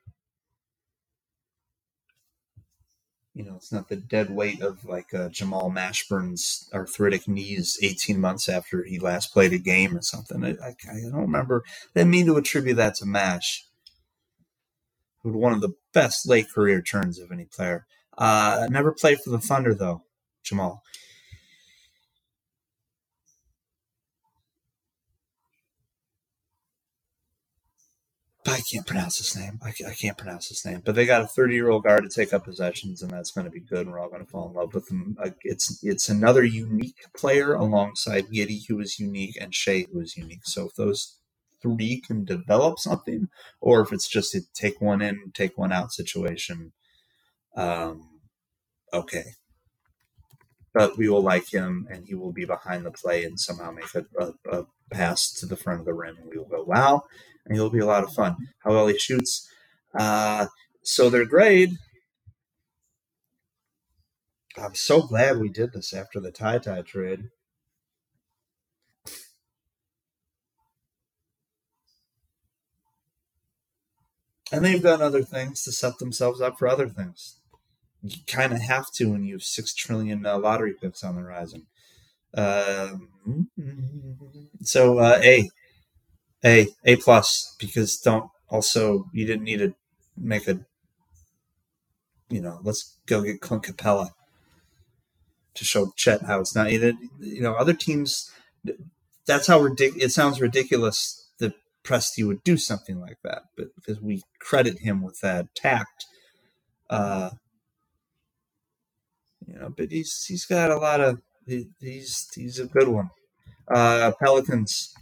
[3.38, 8.20] you know, it's not the dead weight of like uh, Jamal Mashburn's arthritic knees 18
[8.20, 10.44] months after he last played a game or something.
[10.44, 11.64] I, I, I don't remember.
[11.68, 13.68] I didn't mean to attribute that to Mash,
[15.22, 17.86] who had one of the best late career turns of any player.
[18.18, 20.02] Uh, never played for the Thunder though,
[20.48, 20.84] Jamal.
[28.48, 29.60] I can't pronounce his name.
[29.62, 30.82] I, I can't pronounce his name.
[30.86, 33.46] But they got a 30 year old guard to take up possessions, and that's going
[33.46, 33.82] to be good.
[33.82, 35.18] And we're all going to fall in love with him.
[35.42, 40.46] It's it's another unique player alongside Giddey, who is unique, and Shai, who is unique.
[40.46, 41.20] So if those
[41.62, 43.28] three can develop something,
[43.60, 46.72] or if it's just a take one in, take one out situation,
[47.56, 48.22] um,
[48.94, 49.26] okay.
[50.74, 53.94] But we will like him, and he will be behind the play and somehow make
[53.96, 57.04] a, a, a pass to the front of the rim, and we will go, wow
[57.46, 58.36] and he'll be a lot of fun.
[58.60, 59.50] How well he shoots.
[59.98, 60.48] Uh,
[60.84, 61.72] so their grade
[64.58, 67.30] I'm so glad we did this after the Ty Ty trade.
[74.52, 77.40] And they've done other things to set themselves up for other things.
[78.04, 81.22] You kind of have to when you have six trillion uh, lottery picks on the
[81.22, 81.66] horizon.
[82.34, 83.10] Um,
[84.62, 85.50] so uh, A,
[86.46, 89.74] A, A plus because don't also you didn't need to
[90.18, 90.60] make a
[92.30, 94.10] you know let's go get Clint Capela
[95.54, 98.32] to show Chet how it's not either you know other teams
[99.26, 104.02] that's how ridiculous it sounds ridiculous that Presti would do something like that but because
[104.02, 106.06] we credit him with that tact
[106.90, 107.32] uh
[109.48, 113.10] you know but he's he's got a lot of he's he's a good one
[113.74, 114.94] uh Pelicans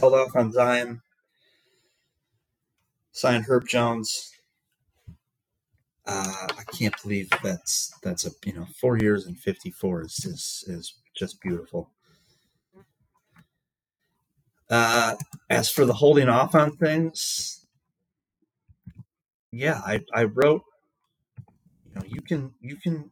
[0.00, 1.02] held off on Zion
[3.12, 4.30] signed Herb Jones
[6.06, 10.24] uh, I can't believe that's that's a you know four years and fifty four is
[10.24, 11.90] is is just beautiful.
[14.70, 15.16] Uh,
[15.50, 17.66] as for the holding off on things,
[19.52, 20.62] yeah, I I wrote.
[22.26, 23.10] Can you can.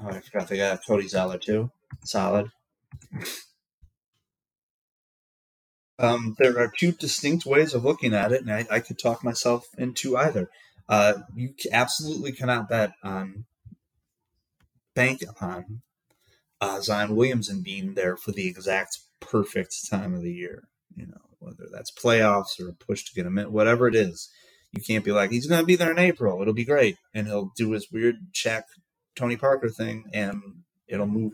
[0.00, 1.70] Oh, I forgot they got Cody Zeller too.
[2.04, 2.50] Solid.
[5.98, 9.22] Um, there are two distinct ways of looking at it, and I, I could talk
[9.22, 10.50] myself into either.
[10.88, 13.44] Uh, you absolutely cannot bet on
[14.94, 15.82] bank on
[16.60, 20.64] uh, Zion Williamson being there for the exact perfect time of the year.
[20.96, 24.30] You know, whether that's playoffs or a push to get him in, whatever it is,
[24.76, 26.40] you can't be like he's going to be there in April.
[26.40, 28.66] It'll be great, and he'll do his weird check
[29.16, 30.42] Tony Parker thing, and
[30.88, 31.32] it'll move.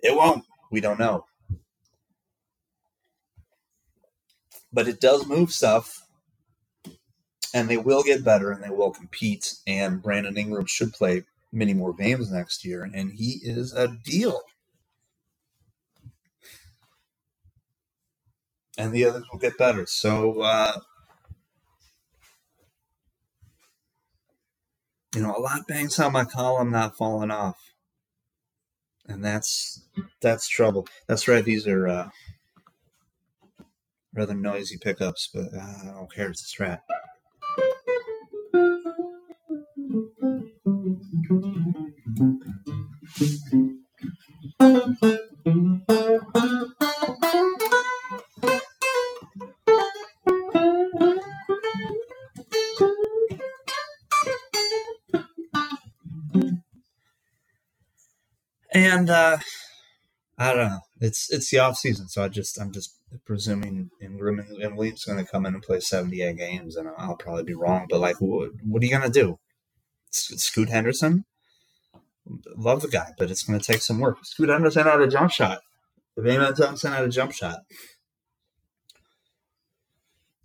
[0.00, 0.44] It won't.
[0.70, 1.26] We don't know,
[4.72, 6.06] but it does move stuff
[7.56, 9.54] and they will get better and they will compete.
[9.66, 14.42] And Brandon Ingram should play many more games next year, and he is a deal.
[18.76, 19.86] And the others will get better.
[19.86, 20.80] So, uh,
[25.16, 27.72] you know, a lot bangs on my column not falling off,
[29.06, 29.82] and that's
[30.20, 30.86] that's trouble.
[31.08, 31.42] That's right.
[31.42, 32.08] These are uh,
[34.14, 36.28] rather noisy pickups, but uh, I don't care.
[36.28, 36.80] It's a strat.
[59.06, 59.38] And uh,
[60.36, 60.80] I don't know.
[61.00, 65.24] It's it's the off season, so I just I'm just presuming Ingram and Williams going
[65.24, 67.86] to come in and play 78 games, and I'll probably be wrong.
[67.88, 69.38] But like, what, what are you going to do?
[70.10, 71.24] Scoot Henderson?
[72.56, 74.18] Love the guy, but it's going to take some work.
[74.24, 75.60] Scoot Henderson had a jump shot.
[76.18, 77.60] Amen Thompson had a jump shot.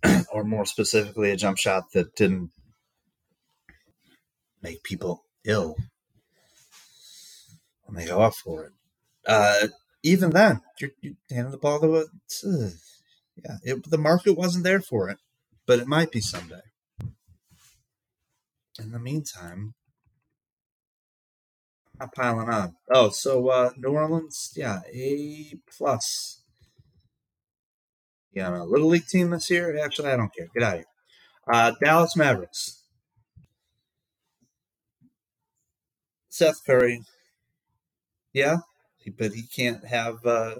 [0.32, 2.52] or more specifically, a jump shot that didn't
[4.62, 5.74] make people ill
[7.92, 8.72] when they go up for it.
[9.26, 9.68] Uh,
[10.02, 12.68] even then, you're, you're handing the ball to uh,
[13.36, 15.18] yeah, it, the market wasn't there for it,
[15.66, 16.60] but it might be someday.
[18.78, 19.74] In the meantime,
[22.00, 22.74] I'm piling on.
[22.92, 26.42] Oh, so uh, New Orleans, yeah, A plus.
[28.32, 29.78] Yeah, a little league team this year.
[29.78, 30.48] Actually, I don't care.
[30.54, 30.86] Get out of here.
[31.52, 32.84] Uh, Dallas Mavericks.
[36.30, 37.02] Seth Curry.
[38.32, 38.58] Yeah,
[39.18, 40.54] but he can't have uh,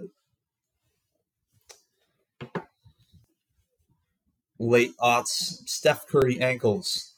[4.58, 7.14] late aughts Steph Curry ankles.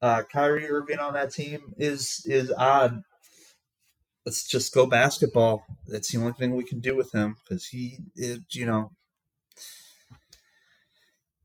[0.00, 3.02] Uh, Kyrie Irving on that team is is odd.
[4.26, 5.64] Let's just go basketball.
[5.86, 8.92] That's the only thing we can do with him because he, is, you know,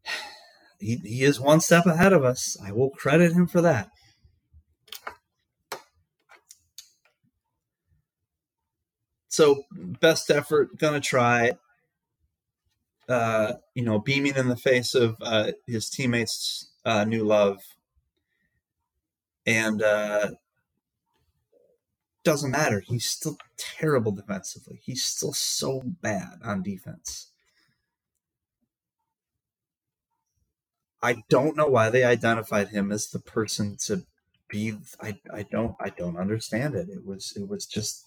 [0.79, 2.57] he he is one step ahead of us.
[2.63, 3.89] I will credit him for that.
[9.38, 11.52] So best effort, gonna try.
[13.08, 17.60] Uh, you know, beaming in the face of uh, his teammates' uh, new love,
[19.46, 20.31] and uh,
[22.23, 22.79] doesn't matter.
[22.79, 24.79] He's still terrible defensively.
[24.83, 27.31] He's still so bad on defense.
[31.04, 34.02] I don't know why they identified him as the person to
[34.50, 34.73] be.
[35.00, 36.90] I, I don't I don't understand it.
[36.90, 38.06] It was it was just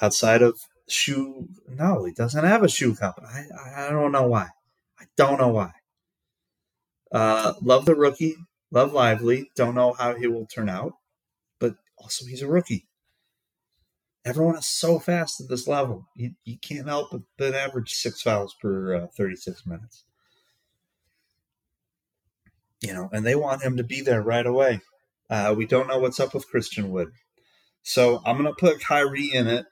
[0.00, 1.48] outside of shoe.
[1.68, 3.28] No, he doesn't have a shoe company.
[3.28, 4.48] I, I don't know why.
[5.00, 5.72] I don't know why.
[7.12, 8.36] Uh, love the rookie.
[8.70, 9.50] Love Lively.
[9.54, 10.94] Don't know how he will turn out,
[11.60, 12.86] but Also, he's a rookie.
[14.24, 16.06] Everyone is so fast at this level.
[16.16, 20.04] You, you can't help but, but average six fouls per uh, 36 minutes.
[22.80, 24.80] You know, and they want him to be there right away.
[25.30, 27.12] Uh, we don't know what's up with Christian Wood.
[27.82, 29.66] So I'm going to put Kyrie in it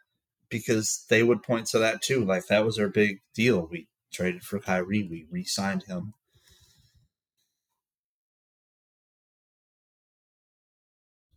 [0.53, 2.25] because they would point to that too.
[2.25, 3.67] Like that was our big deal.
[3.71, 6.15] We traded for Kyrie, we re signed him.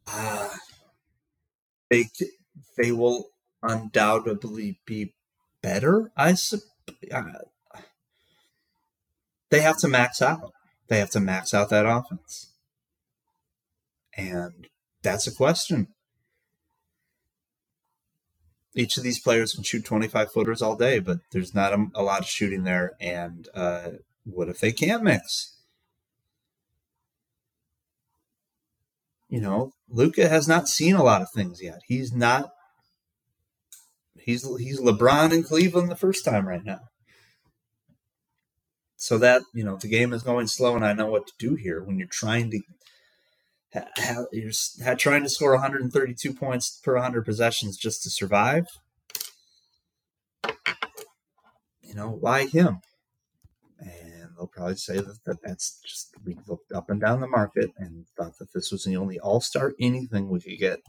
[0.07, 0.49] Uh,
[1.89, 2.05] they
[2.77, 3.29] they will
[3.63, 5.13] undoubtedly be
[5.61, 6.11] better.
[6.17, 6.59] I sup-
[7.11, 7.23] uh,
[9.49, 10.51] they have to max out.
[10.87, 12.51] They have to max out that offense,
[14.17, 14.67] and
[15.01, 15.94] that's a question.
[18.75, 22.03] Each of these players can shoot 25 footers all day, but there's not a, a
[22.03, 22.91] lot of shooting there.
[22.99, 23.89] And uh,
[24.25, 25.55] what if they can't mix?
[29.29, 31.79] You know, Luka has not seen a lot of things yet.
[31.87, 32.49] He's not.
[34.17, 36.79] He's he's LeBron in Cleveland the first time right now.
[38.97, 41.55] So that you know the game is going slow, and I know what to do
[41.55, 42.61] here when you're trying to.
[43.75, 44.51] Ha, you're
[44.83, 48.67] ha, trying to score 132 points per 100 possessions just to survive.
[51.81, 52.79] You know why him?
[53.79, 57.71] And they'll probably say that, that that's just we looked up and down the market
[57.77, 60.79] and thought that this was the only all star anything we could get.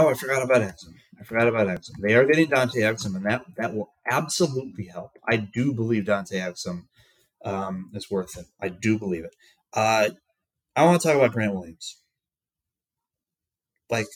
[0.00, 0.94] Oh, I forgot about Exum.
[1.20, 2.00] I forgot about Exum.
[2.00, 5.12] They are getting Dante Exum, and that that will absolutely help.
[5.26, 6.84] I do believe Dante Exum
[7.44, 8.46] um, is worth it.
[8.60, 9.34] I do believe it.
[9.72, 10.10] Uh,
[10.76, 11.96] I want to talk about Grant Williams.
[13.90, 14.06] Like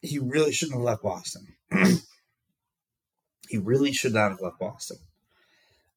[0.00, 1.54] he really shouldn't have left Boston.
[3.48, 4.98] he really should not have left Boston.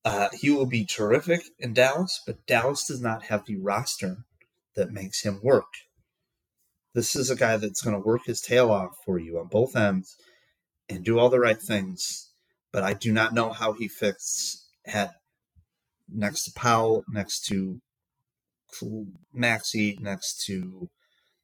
[0.03, 4.17] Uh, he will be terrific in Dallas, but Dallas does not have the roster
[4.75, 5.65] that makes him work.
[6.95, 9.75] This is a guy that's going to work his tail off for you on both
[9.75, 10.15] ends
[10.89, 12.31] and do all the right things.
[12.73, 15.11] But I do not know how he fits at
[16.09, 17.79] next to Powell, next to
[19.37, 20.89] Maxi, next to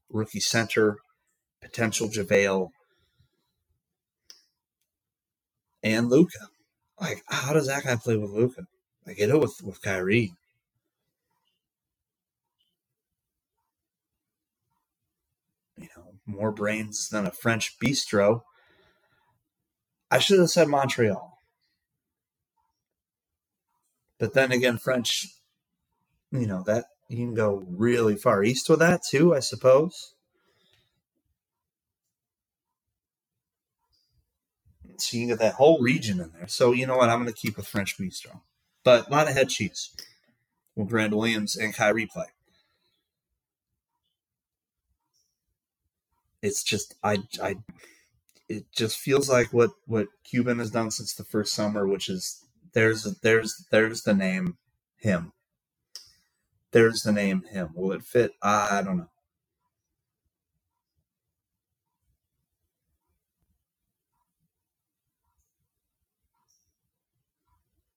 [0.09, 0.97] rookie center
[1.61, 2.69] potential JaVale,
[5.83, 6.47] and Luka.
[6.99, 8.63] Like, how does that guy play with Luka?
[9.07, 10.33] I get it with, with Kyrie.
[15.77, 18.41] You know, more brains than a French bistro.
[20.09, 21.39] I should have said Montreal.
[24.19, 25.27] But then again, French,
[26.31, 30.13] you know, that you can go really far east with that too, I suppose.
[34.97, 36.47] So you can get that whole region in there.
[36.47, 37.09] So you know what?
[37.09, 38.41] I'm going to keep with French Bistro.
[38.83, 39.89] But a lot of head cheese
[40.75, 42.27] will Grant Williams and Kyrie play.
[46.41, 47.57] It's just I I
[48.49, 52.43] it just feels like what what Cuban has done since the first summer, which is
[52.73, 54.57] there's there's there's the name
[54.97, 55.33] him.
[56.71, 57.69] There's the name him.
[57.75, 58.31] Will it fit?
[58.41, 59.09] I don't know.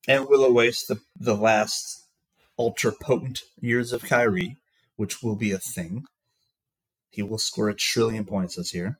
[0.06, 2.06] And will it waste the, the last
[2.58, 4.58] ultra potent years of Kyrie,
[4.96, 6.04] which will be a thing.
[7.14, 8.98] He will score a trillion points this year.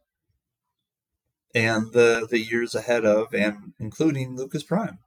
[1.54, 4.98] And the, the years ahead of, and including Luka's Prime.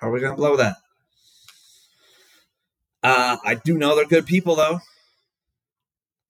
[0.00, 0.76] Are we going to blow that?
[3.04, 4.80] Uh, I do know they're good people, though.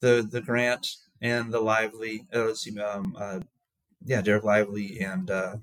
[0.01, 0.89] The the Grant
[1.21, 2.53] and the Lively, uh,
[2.85, 3.41] um, uh,
[4.05, 5.57] yeah, Derek Lively and uh,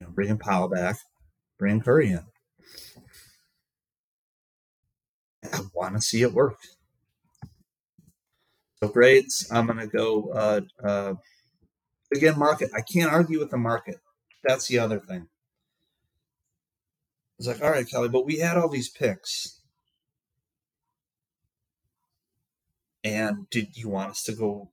[0.00, 0.96] you know, bringing Powell back.
[1.58, 2.24] Bring Curry in.
[5.52, 6.58] I want to see it work.
[8.82, 11.14] So grades, I'm going to go uh, uh,
[12.14, 12.38] again.
[12.38, 12.70] Market.
[12.74, 13.96] I can't argue with the market.
[14.42, 15.28] That's the other thing.
[17.38, 19.60] It's like, all right, Kelly, but we had all these picks,
[23.02, 24.70] and did you want us to go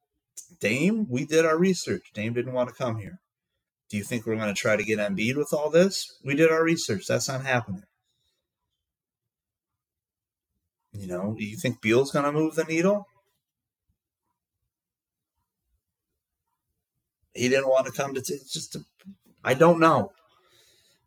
[0.59, 1.07] Dame?
[1.09, 2.11] We did our research.
[2.13, 3.19] Dame didn't want to come here.
[3.89, 6.17] Do you think we're going to try to get Embiid with all this?
[6.23, 7.07] We did our research.
[7.07, 7.83] That's not happening.
[10.91, 13.07] You know, do you think Beal's going to move the needle?
[17.37, 18.73] He didn't want to come to t- just.
[18.73, 18.85] To,
[19.43, 20.11] I don't know,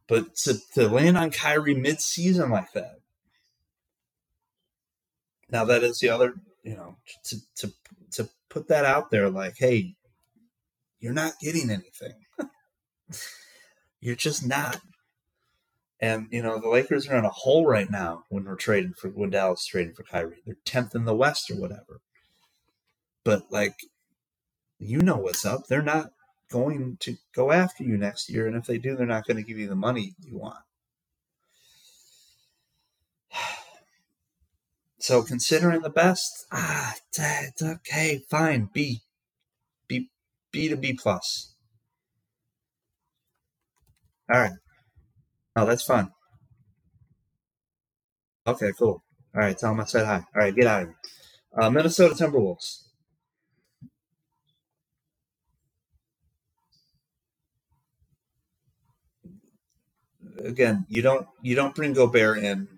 [0.09, 3.01] but to, to land on Kyrie mid-season like that.
[5.51, 7.72] Now that is the other, you know, to to
[8.12, 9.97] to put that out there, like, hey,
[11.01, 12.14] you're not getting anything
[14.01, 14.81] You're just not.
[16.01, 19.11] And you know the Lakers are in a hole right now when we're trading for
[19.11, 20.43] when Dallas trading for Kyrie.
[20.47, 22.01] They're tenth in the West or whatever.
[23.22, 23.76] But like,
[24.78, 25.66] you know what's up.
[25.68, 26.12] They're not
[26.51, 29.42] going to go after you next year, and if they do, they're not going to
[29.42, 30.59] give you the money you want.
[35.03, 39.01] So considering the best, ah, it's okay, fine, B,
[39.88, 40.11] B,
[40.53, 41.55] B to B plus.
[44.30, 44.53] All right.
[45.57, 46.12] Oh, that's fun.
[48.46, 49.03] Okay, cool.
[49.34, 50.16] All right, tell him I said hi.
[50.16, 50.96] All right, get out of here.
[51.59, 52.89] Uh, Minnesota Timberwolves.
[60.45, 62.68] Again, you don't you don't bring Gobert in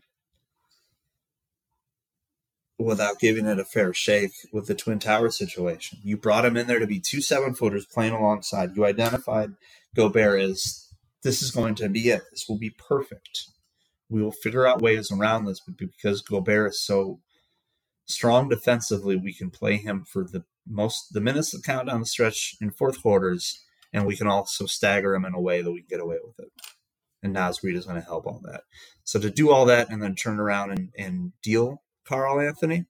[2.78, 5.98] without giving it a fair shake with the Twin Tower situation.
[6.02, 8.76] You brought him in there to be two seven footers playing alongside.
[8.76, 9.52] You identified
[9.94, 10.88] Gobert as
[11.22, 12.22] this is going to be it.
[12.30, 13.46] This will be perfect.
[14.08, 17.20] We will figure out ways around this, but because Gobert is so
[18.06, 22.06] strong defensively, we can play him for the most the minutes that count down the
[22.06, 23.60] stretch in fourth quarters,
[23.92, 26.38] and we can also stagger him in a way that we can get away with
[26.40, 26.52] it.
[27.22, 28.62] And Naz Reid is going to help all that.
[29.04, 32.86] So to do all that and then turn around and, and deal Karl Anthony,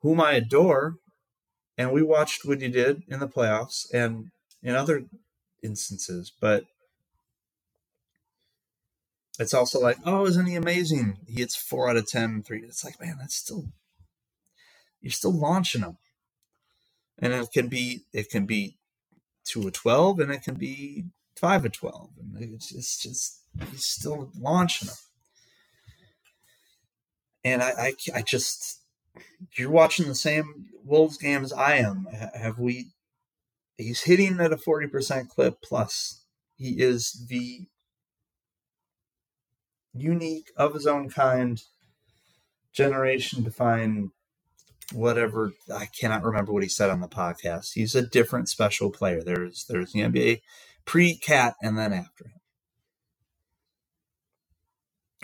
[0.00, 0.96] whom I adore,
[1.78, 4.30] and we watched what he did in the playoffs and
[4.62, 5.04] in other
[5.62, 6.64] instances, but
[9.38, 11.18] it's also like, oh, isn't he amazing?
[11.26, 12.60] He hits four out of ten three.
[12.60, 13.66] It's like, man, that's still
[15.00, 15.98] you're still launching him.
[17.18, 18.76] And it can be it can be
[19.44, 21.04] two of twelve and it can be
[21.36, 22.10] five of twelve.
[22.18, 24.96] And it's, it's just he's still launching them
[27.44, 28.80] and I, I, I just
[29.56, 32.06] you're watching the same Wolves game as I am.
[32.34, 32.88] Have we?
[33.76, 35.58] He's hitting at a forty percent clip.
[35.62, 36.24] Plus,
[36.56, 37.66] he is the
[39.92, 41.62] unique of his own kind
[42.72, 44.10] generation define
[44.92, 47.74] whatever I cannot remember what he said on the podcast.
[47.74, 49.22] He's a different special player.
[49.22, 50.40] There's there's the NBA
[50.84, 52.40] pre cat and then after him.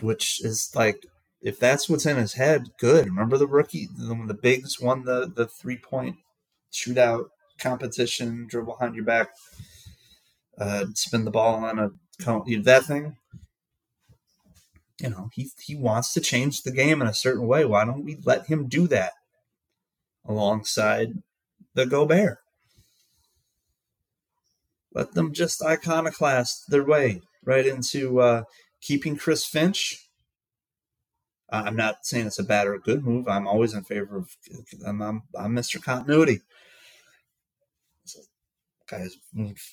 [0.01, 1.05] Which is like
[1.43, 3.07] if that's what's in his head, good.
[3.07, 6.17] Remember the rookie when the bigs won the the three point
[6.73, 7.27] shootout
[7.59, 9.29] competition, dribble behind your back,
[10.59, 11.91] uh, spin the ball on a
[12.63, 13.17] that thing.
[15.01, 17.65] You know, he he wants to change the game in a certain way.
[17.65, 19.13] Why don't we let him do that
[20.27, 21.23] alongside
[21.75, 22.40] the Gobert?
[24.95, 28.45] Let them just iconoclast their way right into uh,
[28.83, 29.99] keeping Chris Finch
[31.51, 33.29] I'm not saying it's a bad or a good move.
[33.29, 34.37] I'm always in favor of.
[34.87, 35.83] I'm I'm, I'm Mr.
[35.83, 36.41] Continuity.
[38.05, 38.21] So,
[38.91, 39.17] guys,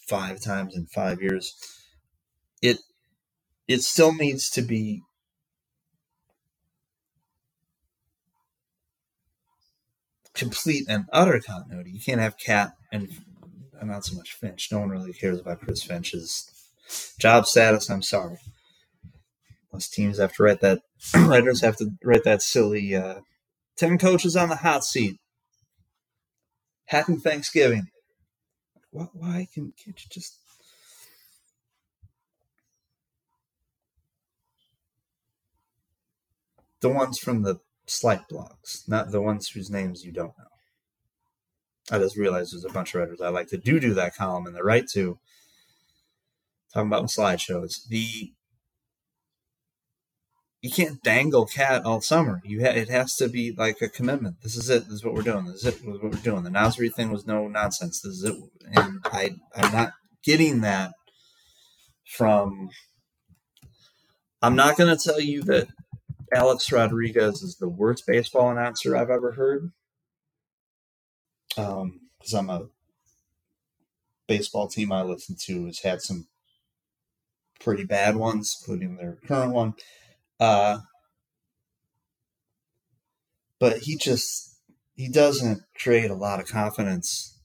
[0.08, 1.56] five times in five years.
[2.62, 2.80] It
[3.68, 5.04] it still needs to be
[10.34, 11.92] complete and utter continuity.
[11.92, 13.10] You can't have KAT and
[13.84, 14.72] not so much Finch.
[14.72, 16.50] No one really cares about Chris Finch's
[17.20, 17.90] job status.
[17.90, 18.38] I'm sorry.
[19.72, 20.82] Most teams have to write that.
[21.16, 23.20] writers have to write that silly uh,
[23.76, 25.18] ten coaches on the hot seat.
[26.86, 27.88] Happy Thanksgiving.
[28.92, 30.40] What, why can, can't you just?
[36.80, 40.57] The ones from the slight blogs, not the ones whose names you don't know.
[41.92, 44.46] I just realized there's a bunch of writers I like to do do that column,
[44.46, 45.18] and they're right to
[46.74, 47.88] talking about slideshows.
[47.88, 48.34] The
[50.62, 52.42] you can't dangle KAT all summer.
[52.44, 54.42] You ha- it has to be like a commitment.
[54.42, 54.86] This is it.
[54.86, 55.46] This is what we're doing.
[55.46, 55.72] This is it.
[55.76, 56.44] This is what we're doing.
[56.44, 58.02] The Naz Reid thing was no nonsense.
[58.02, 58.36] This is it.
[58.76, 60.94] And I I'm not getting that
[62.06, 62.70] from.
[64.42, 65.68] I'm not going to tell you that
[66.34, 69.72] Alex Rodriguez is the worst baseball announcer I've ever heard.
[71.58, 72.68] Um, because I'm a
[74.28, 76.28] baseball team I listen to has had some
[77.60, 79.74] pretty bad ones, including their current one.
[80.40, 80.80] Uh,
[83.60, 84.56] but he just
[84.96, 87.40] he doesn't create a lot of confidence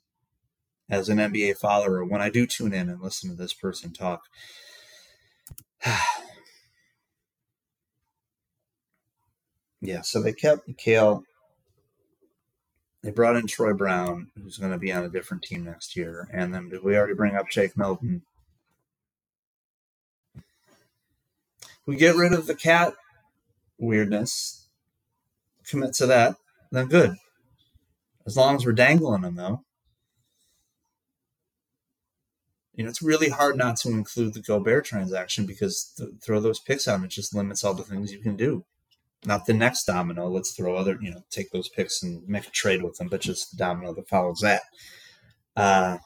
[0.90, 4.22] as an NBA follower when I do tune in and listen to this person talk.
[9.80, 11.24] yeah, so they kept Mikal.
[13.02, 16.28] They brought in Troy Brown, who's going to be on a different team next year.
[16.32, 18.22] And then did we already bring up Shake Milton?
[21.86, 22.94] we get rid of the KAT
[23.78, 24.68] weirdness,
[25.66, 26.36] commit to that,
[26.70, 27.16] then good.
[28.26, 29.64] As long as we're dangling them, though.
[32.74, 36.58] You know, it's really hard not to include the Gobert transaction because th- throw those
[36.58, 38.64] picks out it just limits all the things you can do.
[39.24, 40.28] Not the next domino.
[40.28, 43.20] Let's throw other, you know, take those picks and make a trade with them, but
[43.20, 44.62] just the domino that follows that.
[45.56, 45.98] Uh,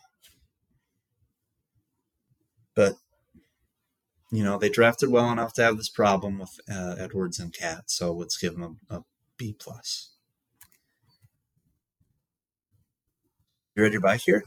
[2.74, 2.94] but
[4.30, 7.84] you know, they drafted well enough to have this problem with uh, Edwards and KAT,
[7.86, 9.04] so let's give them a, a
[9.38, 10.10] B plus.
[13.74, 14.44] You ready to bike here?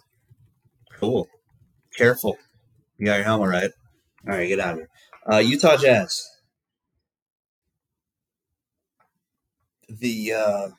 [0.93, 1.27] Cool.
[1.95, 2.37] Careful.
[2.97, 3.71] You got your helmet right.
[4.27, 4.89] All right, get out of here.
[5.31, 6.27] Uh, Utah Jazz.
[9.89, 10.69] The uh,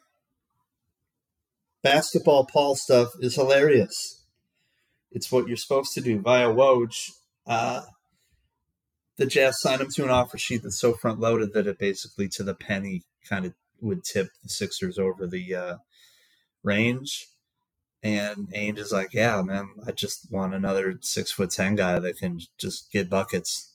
[1.83, 4.25] basketball Paul stuff is hilarious.
[5.11, 6.95] It's what you're supposed to do via Woj.
[7.47, 7.83] Uh,
[9.17, 12.29] the Jazz signed him to an offer sheet that's so front loaded that it basically
[12.29, 15.77] to the penny kind of would tip the Sixers over the uh,
[16.63, 17.27] range.
[18.03, 22.17] And Ainge is like, yeah, man, I just want another six foot ten guy that
[22.17, 23.70] can just get buckets.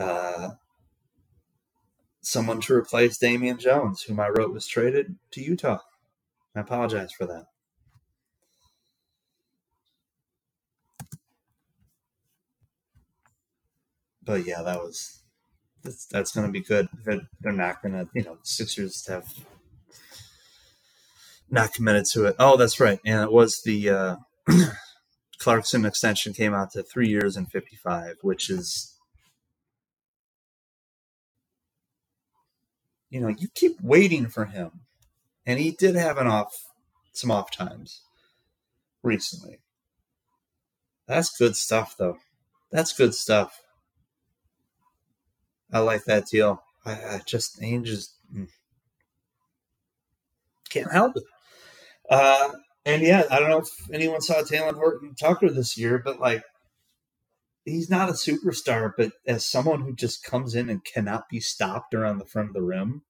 [0.00, 0.50] Uh,
[2.22, 5.78] someone to replace Damian Jones, whom I wrote was traded to Utah.
[6.56, 7.46] I apologize for that.
[14.24, 15.22] But yeah, that was
[15.82, 16.88] that's, that's going to be good.
[17.04, 19.26] They're, they're not going to, you know, Sixers have
[21.50, 22.36] not committed to it.
[22.38, 23.00] Oh, that's right.
[23.04, 24.16] And it was the uh,
[25.38, 28.89] Clarkson extension came out to three years and 55, which is,
[33.10, 34.70] you know, you keep waiting for him.
[35.46, 36.66] And he did have an off,
[37.12, 38.02] some off times
[39.02, 39.58] recently.
[41.06, 42.18] That's good stuff, though.
[42.70, 43.60] That's good stuff.
[45.72, 46.62] I like that deal.
[46.84, 48.48] I, I just Ainge just mm,
[50.68, 51.24] can't help it.
[52.08, 52.50] Uh,
[52.84, 56.42] and yeah, I don't know if anyone saw Talen Horton Tucker this year, but like
[57.70, 61.94] he's not a superstar, but as someone who just comes in and cannot be stopped
[61.94, 63.02] around the front of the rim,